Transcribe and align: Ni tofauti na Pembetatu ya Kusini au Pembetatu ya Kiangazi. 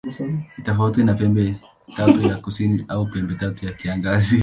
Ni 0.57 0.63
tofauti 0.63 1.03
na 1.03 1.13
Pembetatu 1.13 2.21
ya 2.27 2.35
Kusini 2.37 2.85
au 2.87 3.05
Pembetatu 3.07 3.65
ya 3.65 3.73
Kiangazi. 3.73 4.39